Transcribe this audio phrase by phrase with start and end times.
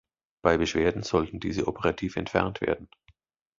[0.41, 2.89] Bei Beschwerden sollten diese operativ entfernt werden.